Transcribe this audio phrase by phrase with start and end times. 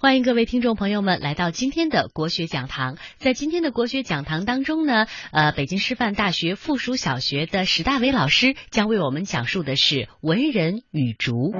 [0.00, 2.96] 欢迎各位听众朋友们来到今天的国学讲堂。
[3.16, 11.52] 在今天的国学讲堂当中呢，呃，北京师范大学附属小学的史大伟老师将为我们讲述的是文人与竹。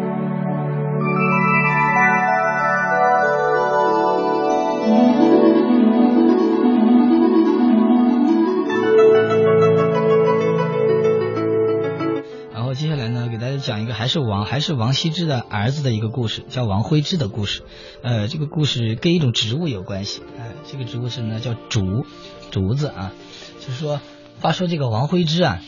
[12.89, 17.63] 接下来呢，给大家讲一个还是王还是王羲之的儿子的一个故事，叫王徽之的故事。
[18.03, 20.23] 呃，这个故事跟一种植物有关系。
[20.39, 22.07] 呃，这个植物是呢叫竹，
[22.51, 23.13] 竹子啊。
[23.61, 24.01] 就是说，
[24.41, 25.61] 话说这个王徽之啊，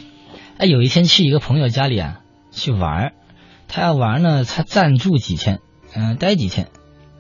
[0.57, 3.13] 哎，有一天去一个朋友家里啊去玩，
[3.69, 5.61] 他要玩呢，他暂住几天，
[5.95, 6.69] 嗯、待几天。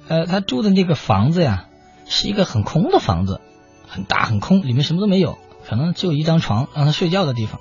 [0.08, 1.66] 呃，他住的那个房子呀，
[2.06, 3.42] 是一个很空的房子，
[3.86, 5.36] 很大很空，里面什么都没有，
[5.68, 7.60] 可能就一张床让他睡觉的地方。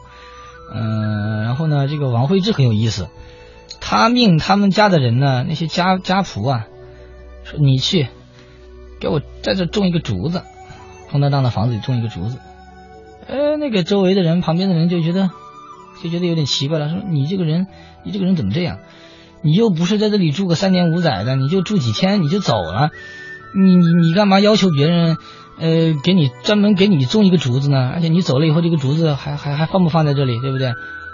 [0.74, 3.08] 嗯，然后呢，这个王徽之很有意思，
[3.80, 6.68] 他命他们家的人呢，那些家家仆啊，
[7.44, 8.08] 说你去
[9.00, 10.44] 给我在这种一个竹子，
[11.10, 12.38] 空荡荡的房子里种一个竹子。
[13.28, 15.30] 呃，那个周围的人，旁边的人就觉得
[16.04, 17.68] 就觉得有点奇怪了，说你这个人，
[18.04, 18.80] 你这个人怎么这样？
[19.42, 22.90] 你又不是在这里住个三年五载的，你就住几天你就走了，
[23.56, 25.18] 你你你干嘛要求别人？
[25.60, 30.68] 呃，给你专门给你种一个竹子呢，而且你走了以后，这个竹子还还还放不放在这里，对不对？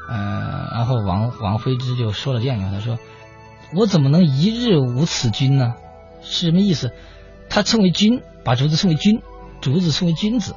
[0.08, 3.00] 呃，然后王王徽之就说了这样一句话，他说
[3.76, 5.74] ：“我怎么能一日无此君呢？
[6.22, 6.92] 是什么意思？
[7.50, 9.22] 他称为君，把竹子称为君，
[9.62, 10.54] 竹子称为君子，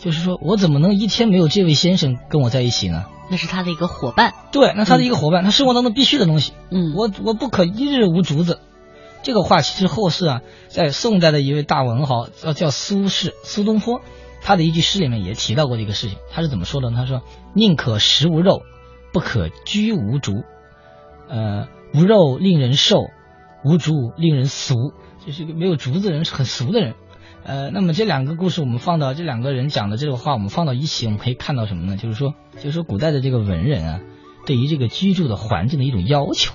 [0.00, 3.04] 就是说我怎么能一天没有这位先生跟我在一起呢？
[3.30, 4.32] 那是他的一个伙伴。
[4.52, 6.52] 对，那他的一个伙伴，他生活当中必须的东西。
[6.70, 8.60] 嗯，我我不可一日无竹子。
[9.28, 14.00] 这个话其实后世啊，在宋代的一位大文豪叫叫苏轼苏东坡，
[14.40, 16.16] 他的一句诗里面也提到过这个事情。
[16.30, 16.96] 他是怎么说的呢？
[16.96, 17.20] 他说
[17.52, 18.62] ：“宁可食无肉，
[19.12, 20.44] 不可居无竹。
[21.28, 23.10] 呃，无肉令人瘦，
[23.66, 24.94] 无竹令人俗。
[25.26, 26.94] 就是一个没有竹子的人是很俗的人。
[27.44, 31.98] 呃，那么这两个故事，我们放到这两个人讲的这个话，我们放到一起，我们可以看到什么呢？
[31.98, 34.00] 就是说，就是说，古代的这个文人啊，
[34.46, 36.54] 对于这个居住的环境的一种要求。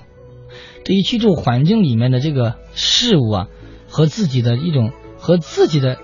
[0.84, 3.46] 对于居住环境里面的这个事物啊，
[3.88, 5.98] 和自己的一种和自己的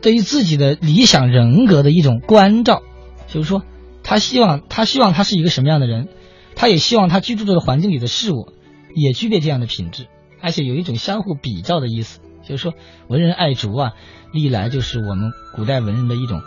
[0.00, 2.82] 对于自己的理想人格的一种关照，
[3.26, 3.62] 就是说，
[4.02, 6.08] 他希望他希望他是一个什么样的人，
[6.54, 8.52] 他也希望他居住这个环境里的事物
[8.94, 10.06] 也具备这样的品质，
[10.40, 12.74] 而且有一种相互比较的意思，就是说，
[13.08, 13.92] 文人爱竹啊，
[14.32, 16.42] 历来就是我们古代文人的一种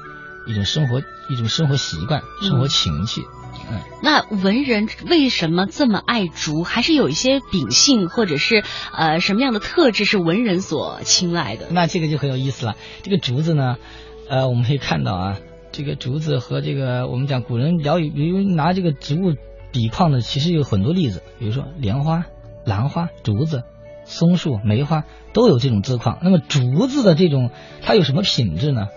[0.48, 3.22] 一种生活一种生活习惯、生活情趣。
[3.22, 3.37] 嗯，
[4.01, 6.63] 那文人为什么这么爱竹？
[6.63, 8.63] 还是有一些秉性，或者是
[8.94, 11.67] 呃什么样的特质是文人所青睐的？
[11.72, 12.75] 那这个就很有意思了。
[13.03, 13.78] 这个竹子呢，
[14.29, 15.38] 呃，我们可以看到啊，
[15.72, 19.35] 这个竹子和这个我们讲古人聊，比如拿这个植物
[19.72, 22.25] 比况的，其实有很多例子，比如说莲花、
[22.66, 23.63] 兰花、竹子、
[24.06, 25.03] 松树、梅花
[25.34, 26.19] 都有这种字况。
[26.22, 27.51] 那么竹子的这种
[27.81, 28.88] 它有什么品质呢？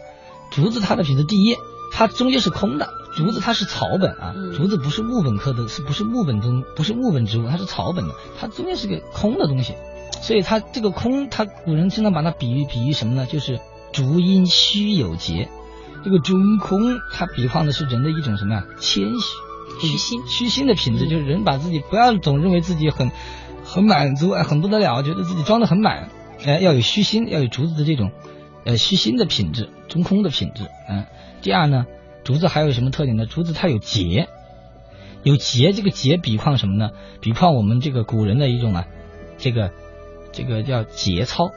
[0.50, 1.56] 竹子它的品质，第一，
[1.92, 2.99] 它中间是空的。
[3.16, 9.74] 竹子它是草本啊，竹子不是木本科的，是不是木本中不是木本植物，它是草本的，它中间是个空的东西，
[10.22, 13.26] 所以它这个空，它古人经常把它比喻比喻什么呢？
[13.26, 13.58] 就是
[13.92, 15.48] 竹阴虚有节，
[16.04, 18.64] 这个中空它比方的是人的一种什么呀？
[18.78, 23.10] 谦虚、虚心、虚心的品质，就是人把自己不要总认为自己很
[23.64, 26.08] 很满足，哎，很不得了，觉得自己装的很满，
[26.46, 28.12] 哎，要有虚心，要有竹子的这种
[28.64, 31.06] 呃虚心的品质，中空的品质，嗯。
[31.42, 31.86] 第二呢？
[32.24, 33.26] 竹子还有什么特点呢？
[33.26, 34.28] 竹子它有节，
[35.22, 36.90] 有节，这个节比况什么呢？
[37.20, 38.86] 比况我们这个古人的一种啊，
[39.38, 39.70] 这个
[40.32, 41.50] 这个叫节操，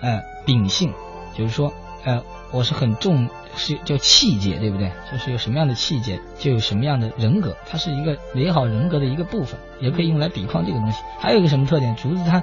[0.00, 0.92] 呃，秉性，
[1.36, 1.72] 就是说，
[2.04, 2.22] 呃，
[2.52, 4.92] 我是很重，是叫气节，对不对？
[5.10, 11.02] 就是有什么样的气节，就有什么样的人格，它是一个美好人格的一个部分，也可以用来比况这个东西。
[11.18, 11.96] 还有一个什么特点？
[11.96, 12.42] 竹子它，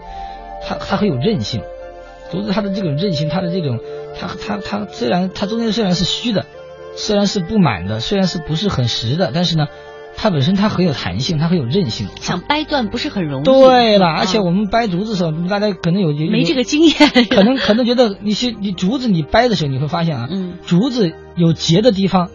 [0.67, 1.61] 它它很有韧性，
[2.29, 3.79] 竹子它的这种韧性，它的这种，
[4.19, 6.45] 它它它虽然它中间虽然是虚的。
[6.95, 9.67] 虽然是不满的，虽然是不是很实的，但是呢，
[10.15, 13.43] 它本身它很有弹性，它很有韧性，想掰断不是很容易。
[13.45, 16.93] 对了，而且我们掰竹子的时候，大家可能有没这个经验，
[17.29, 22.29] 可能可能觉得你是你竹子你掰的时候，你会发现啊，嗯，竹子有节的地方，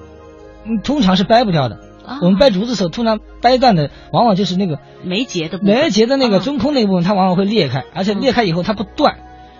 [0.64, 1.78] 嗯，通常是掰不掉的。
[2.22, 9.18] 我们掰竹子的时候，通常掰断的往往就是那个没节的，没节的那个中空那部分，它往往会裂开，而且裂开以后它不断，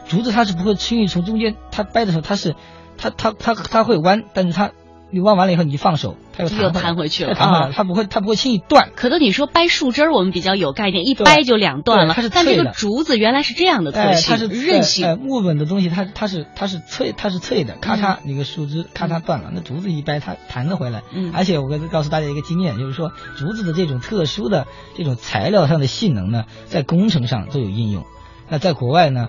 [0.08, 2.56] 竹子它是不会轻易从中间，它掰的时候它是，
[2.96, 4.72] 它它它它会弯，但是它。
[5.10, 8.90] 你弯完了以后，你一放手，它又又弹回去了，弹回来，它不会，它不会轻易断。
[8.94, 12.14] 可能你说掰树枝儿，我们比较有概念，一掰就两断了。
[12.14, 15.18] 它是但这个竹子原来是这样的特性，它是韧性。
[15.18, 21.02] 木本的东西，它它是它是脆，它是脆的，咔嚓，那个树枝咔嚓断了，那竹子一掰，它弹得回来。
[21.14, 21.32] 嗯。
[21.34, 24.66] 而且我告告诉大家一个经验，就是说竹子的这种特殊的
[24.96, 28.04] 这种材料上的性能呢，在工程上都有应用。
[28.50, 29.28] 那在国外呢，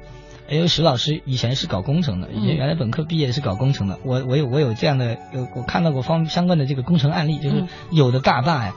[0.50, 4.00] 因为石老师以前是搞工程的，以前原来本科毕业是搞工程的。
[4.04, 8.74] 我我有我有这样的，有我看到过方相关的这个工程案例，就是有的大坝呀，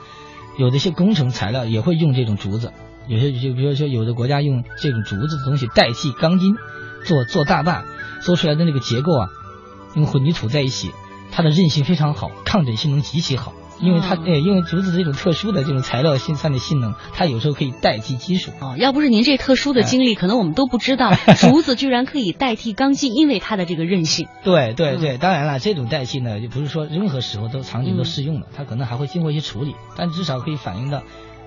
[0.59, 2.71] 有的一些工程材料也会用这种竹子，
[3.07, 6.55] 有些就比如说有的国家用这种竹子的东西代替钢筋
[7.05, 7.85] 做做大坝，
[8.21, 9.29] 做出来的那个结构啊，
[9.95, 10.91] 用混凝土在一起，
[11.31, 13.53] 它的韧性非常好，抗震性能极其好。
[13.83, 18.51] 因为它呃，因为竹子这种特殊的这种材料性上的性能，它有时候可以代替金属。
[18.61, 24.27] 哦，要不是您这特殊的经历，可能我们都不知道 竹子居然可以代替钢筋，因为它的这个韧性。
[24.43, 31.03] 对对对，当然了，这种代替呢，就不是说任何时候都场景都适用的，它可能还会经过一些处理，但至少可以反映到，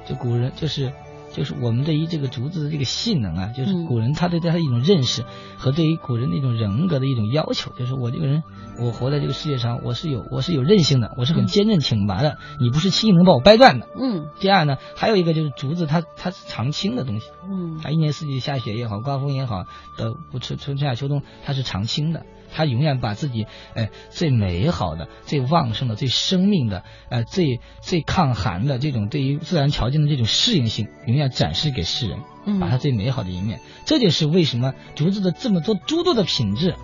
[0.09, 0.93] 就古人就是。
[1.37, 5.23] 就是我们对于这个竹子的这个性能啊，就是古人他对它的一种认识
[5.59, 8.43] 和对于古人的一种人格的一种要求，就是我这个人，
[8.81, 13.87] 我活在这个世界上，我是有我是有韧性的，我是很坚韧挺拔的，你不是轻易能把我掰断的。
[14.01, 14.29] 嗯。
[14.41, 17.29] 第二呢，还有一个就是竹子，它它是常青的东西。
[17.45, 17.79] 嗯。
[17.83, 19.65] 它一年四季下雪也好，刮风也好，
[19.99, 22.25] 的不春春夏秋冬，它是常青的。
[22.57, 32.19] 他永远把自己，哎，最美好的、最旺盛的、最生命的、呃，最最抗寒的这种对于自然条件的这种适应性，永远展示给世人，
[32.59, 33.61] 把它最美好的一面。
[33.85, 36.75] 这就是为什么竹子的这么多诸多的品质，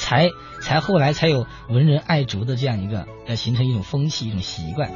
[0.00, 0.28] 才
[0.60, 4.90] 才后来才有文人爱竹的这样一个，呃，形成一种风气、一种习惯。